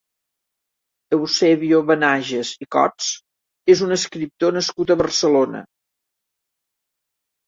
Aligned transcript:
Eusebio 1.15 1.81
Benajes 1.89 2.53
i 2.65 2.67
Cots 2.75 3.09
és 3.73 3.83
un 3.89 3.97
escriptor 3.97 4.55
nascut 4.55 4.95
a 4.95 4.97
Barcelona. 5.03 5.63